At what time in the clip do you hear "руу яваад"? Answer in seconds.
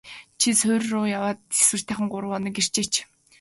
0.93-1.37